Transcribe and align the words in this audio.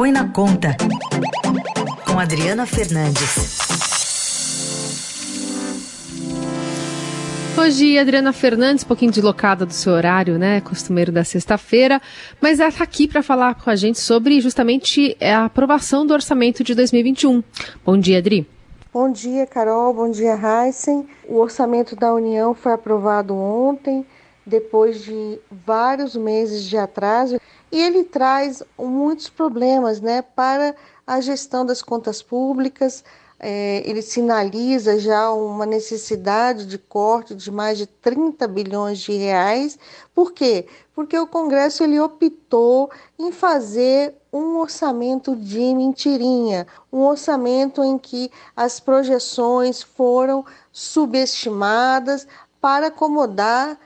Põe 0.00 0.12
na 0.12 0.26
Conta, 0.32 0.74
com 2.06 2.18
Adriana 2.18 2.64
Fernandes. 2.64 3.58
Hoje, 7.54 7.98
Adriana 7.98 8.32
Fernandes, 8.32 8.82
um 8.82 8.86
pouquinho 8.86 9.12
deslocada 9.12 9.66
do 9.66 9.74
seu 9.74 9.92
horário, 9.92 10.38
né? 10.38 10.62
Costumeiro 10.62 11.12
da 11.12 11.22
sexta-feira, 11.22 12.00
mas 12.40 12.60
ela 12.60 12.70
está 12.70 12.82
aqui 12.82 13.06
para 13.06 13.22
falar 13.22 13.56
com 13.56 13.68
a 13.68 13.76
gente 13.76 14.00
sobre 14.00 14.40
justamente 14.40 15.14
a 15.20 15.44
aprovação 15.44 16.06
do 16.06 16.14
orçamento 16.14 16.64
de 16.64 16.74
2021. 16.74 17.44
Bom 17.84 17.98
dia, 17.98 18.20
Adri. 18.20 18.48
Bom 18.94 19.12
dia, 19.12 19.46
Carol. 19.46 19.92
Bom 19.92 20.10
dia, 20.10 20.32
Heisen. 20.34 21.06
O 21.28 21.36
orçamento 21.36 21.94
da 21.94 22.14
União 22.14 22.54
foi 22.54 22.72
aprovado 22.72 23.36
ontem, 23.36 24.06
depois 24.44 25.02
de 25.02 25.40
vários 25.50 26.16
meses 26.16 26.64
de 26.64 26.76
atraso, 26.76 27.40
e 27.70 27.80
ele 27.80 28.04
traz 28.04 28.62
muitos 28.78 29.28
problemas 29.28 30.00
né, 30.00 30.22
para 30.22 30.74
a 31.06 31.20
gestão 31.20 31.64
das 31.64 31.82
contas 31.82 32.22
públicas. 32.22 33.04
É, 33.42 33.82
ele 33.86 34.02
sinaliza 34.02 34.98
já 34.98 35.30
uma 35.32 35.64
necessidade 35.64 36.66
de 36.66 36.76
corte 36.76 37.34
de 37.34 37.50
mais 37.50 37.78
de 37.78 37.86
30 37.86 38.46
bilhões 38.46 38.98
de 38.98 39.12
reais. 39.12 39.78
Por 40.14 40.32
quê? 40.32 40.66
Porque 40.94 41.18
o 41.18 41.26
Congresso 41.26 41.82
ele 41.82 41.98
optou 41.98 42.90
em 43.18 43.32
fazer 43.32 44.14
um 44.32 44.58
orçamento 44.58 45.34
de 45.34 45.74
mentirinha, 45.74 46.66
um 46.92 47.00
orçamento 47.00 47.82
em 47.82 47.96
que 47.96 48.30
as 48.54 48.78
projeções 48.78 49.82
foram 49.82 50.44
subestimadas 50.70 52.26
para 52.60 52.88
acomodar 52.88 53.78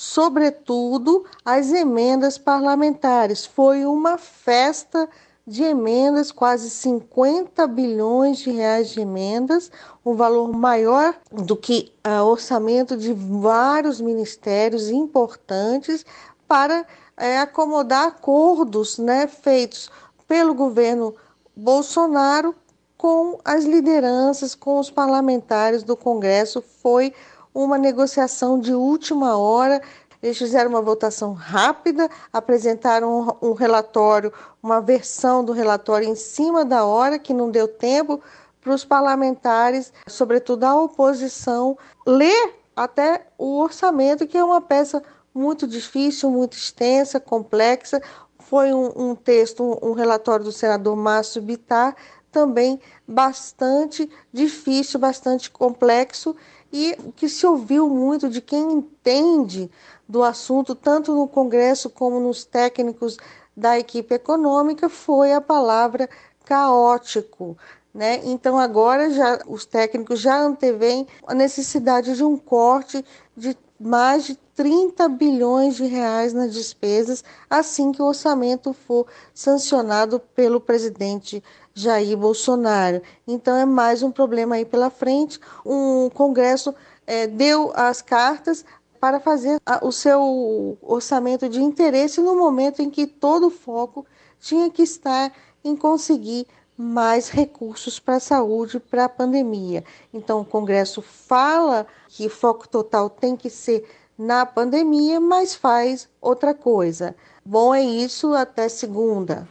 sobretudo 0.00 1.26
as 1.44 1.74
emendas 1.74 2.38
parlamentares. 2.38 3.44
Foi 3.44 3.84
uma 3.84 4.16
festa 4.16 5.06
de 5.46 5.62
emendas, 5.62 6.32
quase 6.32 6.70
50 6.70 7.66
bilhões 7.66 8.38
de 8.38 8.50
reais 8.50 8.88
de 8.88 9.00
emendas, 9.02 9.70
um 10.02 10.14
valor 10.14 10.50
maior 10.56 11.14
do 11.30 11.54
que 11.54 11.92
o 12.02 12.24
orçamento 12.24 12.96
de 12.96 13.12
vários 13.12 14.00
ministérios 14.00 14.88
importantes 14.88 16.06
para 16.48 16.86
é, 17.14 17.38
acomodar 17.38 18.06
acordos 18.06 18.96
né, 18.96 19.26
feitos 19.26 19.90
pelo 20.26 20.54
governo 20.54 21.14
Bolsonaro 21.54 22.54
com 22.96 23.38
as 23.44 23.64
lideranças, 23.64 24.54
com 24.54 24.78
os 24.78 24.90
parlamentares 24.90 25.82
do 25.82 25.94
Congresso. 25.94 26.64
Foi 26.82 27.12
uma 27.54 27.78
negociação 27.78 28.58
de 28.58 28.72
última 28.72 29.36
hora. 29.36 29.80
Eles 30.22 30.38
fizeram 30.38 30.70
uma 30.70 30.82
votação 30.82 31.32
rápida, 31.32 32.08
apresentaram 32.32 33.38
um, 33.40 33.52
relatório, 33.52 34.32
uma 34.62 34.80
versão 34.80 35.44
do 35.44 35.52
relatório 35.52 36.08
em 36.08 36.14
cima 36.14 36.64
da 36.64 36.84
hora, 36.84 37.18
que 37.18 37.32
não 37.32 37.50
deu 37.50 37.66
tempo 37.66 38.20
para 38.60 38.74
os 38.74 38.84
parlamentares, 38.84 39.92
sobretudo 40.06 40.64
a 40.64 40.74
oposição, 40.82 41.78
ler 42.06 42.54
até 42.76 43.26
o 43.38 43.58
orçamento, 43.58 44.26
que 44.26 44.36
é 44.36 44.44
uma 44.44 44.60
peça 44.60 45.02
muito 45.34 45.66
difícil, 45.66 46.30
muito 46.30 46.56
extensa, 46.56 47.18
complexa. 47.18 48.02
Foi 48.38 48.74
um, 48.74 48.92
um 48.94 49.14
texto, 49.14 49.62
um, 49.62 49.90
um 49.90 49.92
relatório 49.92 50.44
do 50.44 50.52
senador 50.52 50.94
Márcio 50.96 51.40
Bittar, 51.40 51.96
também 52.30 52.80
bastante 53.06 54.08
difícil, 54.32 55.00
bastante 55.00 55.50
complexo 55.50 56.36
e 56.72 56.96
que 57.16 57.28
se 57.28 57.46
ouviu 57.46 57.88
muito 57.88 58.28
de 58.28 58.40
quem 58.40 58.72
entende 58.72 59.70
do 60.08 60.22
assunto, 60.22 60.74
tanto 60.74 61.14
no 61.14 61.28
Congresso 61.28 61.88
como 61.90 62.18
nos 62.20 62.44
técnicos 62.44 63.16
da 63.56 63.78
equipe 63.78 64.14
econômica, 64.14 64.88
foi 64.88 65.32
a 65.32 65.40
palavra 65.40 66.08
caótico. 66.44 67.56
Né? 67.92 68.20
Então 68.24 68.58
agora 68.58 69.10
já 69.10 69.40
os 69.46 69.66
técnicos 69.66 70.20
já 70.20 70.40
antevêm 70.40 71.06
a 71.26 71.34
necessidade 71.34 72.14
de 72.14 72.22
um 72.22 72.36
corte 72.36 73.04
de 73.36 73.56
mais 73.80 74.24
de 74.24 74.36
30 74.54 75.08
bilhões 75.08 75.76
de 75.76 75.86
reais 75.86 76.34
nas 76.34 76.52
despesas 76.52 77.24
assim 77.48 77.92
que 77.92 78.02
o 78.02 78.06
orçamento 78.06 78.74
for 78.74 79.06
sancionado 79.32 80.20
pelo 80.34 80.60
presidente 80.60 81.42
Jair 81.72 82.16
Bolsonaro. 82.16 83.00
Então 83.26 83.56
é 83.56 83.64
mais 83.64 84.02
um 84.02 84.10
problema 84.10 84.56
aí 84.56 84.66
pela 84.66 84.90
frente. 84.90 85.40
O 85.64 86.10
Congresso 86.12 86.74
é, 87.06 87.26
deu 87.26 87.72
as 87.74 88.02
cartas 88.02 88.64
para 89.00 89.18
fazer 89.18 89.58
o 89.80 89.90
seu 89.90 90.76
orçamento 90.82 91.48
de 91.48 91.62
interesse 91.62 92.20
no 92.20 92.36
momento 92.36 92.82
em 92.82 92.90
que 92.90 93.06
todo 93.06 93.46
o 93.46 93.50
foco 93.50 94.04
tinha 94.38 94.68
que 94.68 94.82
estar 94.82 95.32
em 95.64 95.74
conseguir 95.74 96.46
mais 96.80 97.28
recursos 97.28 97.98
para 97.98 98.16
a 98.16 98.20
saúde, 98.20 98.80
para 98.80 99.04
a 99.04 99.08
pandemia. 99.08 99.84
Então, 100.14 100.40
o 100.40 100.44
Congresso 100.44 101.02
fala 101.02 101.86
que 102.08 102.28
foco 102.28 102.66
total 102.66 103.10
tem 103.10 103.36
que 103.36 103.50
ser 103.50 103.84
na 104.18 104.46
pandemia, 104.46 105.20
mas 105.20 105.54
faz 105.54 106.08
outra 106.20 106.54
coisa. 106.54 107.14
Bom, 107.44 107.74
é 107.74 107.82
isso. 107.82 108.32
Até 108.34 108.68
segunda. 108.68 109.46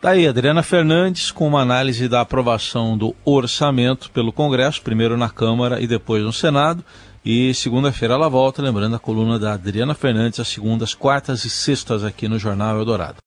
Tá 0.00 0.10
aí, 0.10 0.26
Adriana 0.26 0.62
Fernandes, 0.62 1.30
com 1.30 1.46
uma 1.46 1.60
análise 1.60 2.08
da 2.08 2.22
aprovação 2.22 2.96
do 2.96 3.14
orçamento 3.22 4.10
pelo 4.10 4.32
Congresso, 4.32 4.80
primeiro 4.80 5.16
na 5.18 5.28
Câmara 5.28 5.80
e 5.80 5.86
depois 5.86 6.22
no 6.22 6.32
Senado. 6.32 6.82
E 7.22 7.52
segunda-feira 7.52 8.14
ela 8.14 8.30
volta, 8.30 8.62
lembrando 8.62 8.96
a 8.96 8.98
coluna 8.98 9.38
da 9.38 9.52
Adriana 9.52 9.92
Fernandes, 9.92 10.40
às 10.40 10.48
segundas, 10.48 10.94
quartas 10.94 11.44
e 11.44 11.50
sextas 11.50 12.02
aqui 12.02 12.26
no 12.26 12.38
Jornal 12.38 12.78
Eldorado. 12.78 13.18